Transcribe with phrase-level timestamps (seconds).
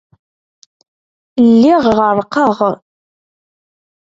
[1.49, 2.57] Lliɣ ɣerrqeɣ.